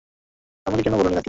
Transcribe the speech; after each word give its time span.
আমাকে 0.65 0.81
কেন 0.83 0.93
বলোনি, 0.93 1.15
লাকি? 1.15 1.19